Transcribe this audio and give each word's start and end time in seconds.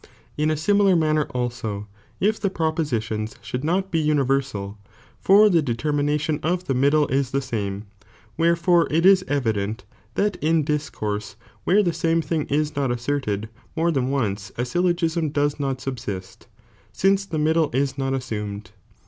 In 0.35 0.49
a 0.49 0.57
similar 0.57 0.95
manner 0.95 1.25
also, 1.25 1.87
if 2.19 2.39
the 2.39 2.49
propositions 2.49 3.35
should 3.43 3.63
not 3.63 3.91
be 3.91 3.99
universal, 3.99 4.79
for 5.19 5.47
the 5.47 5.61
deter 5.61 5.91
minalion 5.91 6.39
of 6.41 6.65
the 6.65 6.73
middle 6.73 7.05
is 7.09 7.29
the 7.29 7.37
aame,^ 7.37 7.83
wherefore 8.35 8.87
it 8.89 9.05
is 9.05 9.23
evident, 9.27 9.85
that 10.15 10.37
in 10.41 10.63
discourse, 10.63 11.35
where 11.65 11.83
the 11.83 11.93
same 11.93 12.23
thing 12.23 12.47
is 12.47 12.75
not 12.75 12.89
asserted 12.89 13.47
more 13.75 13.91
than 13.91 14.09
once, 14.09 14.51
a 14.57 14.65
syllogism 14.65 15.29
does 15.29 15.59
not 15.59 15.79
subsist, 15.79 16.47
since 16.91 17.27
the 17.27 17.37
middle 17.37 17.69
is 17.71 17.95
not 17.95 18.15
assumed. 18.15 18.71